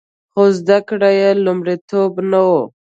خو 0.31 0.43
زده 0.57 0.77
کړې 0.87 1.15
لومړیتوب 1.45 2.11
نه 2.31 2.41
و 2.47 2.49